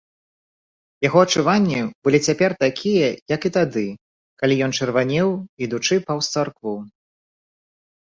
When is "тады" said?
3.59-3.85